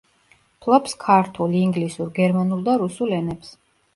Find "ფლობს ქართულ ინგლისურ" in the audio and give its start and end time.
0.65-2.09